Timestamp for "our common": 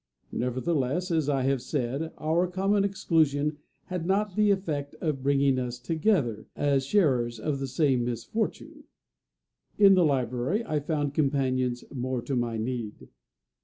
2.17-2.83